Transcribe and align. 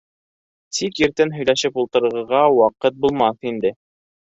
Тик 0.77 1.01
иртән 1.07 1.35
һөйләшеп 1.35 1.77
ултырырға 1.83 2.41
ваҡыт 2.57 2.99
булмаҫ 3.07 3.49
инде. 3.53 3.77